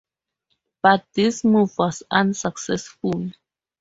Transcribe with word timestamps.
But 0.81 1.05
this 1.13 1.43
move 1.43 1.77
was 1.77 2.01
unsuccessful. 2.09 3.33